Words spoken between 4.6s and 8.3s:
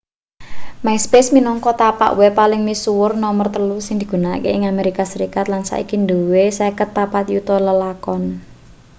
amerika serikat lan saiki duwe 54 yuta lelakon